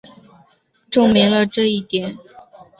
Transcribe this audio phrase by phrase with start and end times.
[0.89, 2.17] 证明了这一点。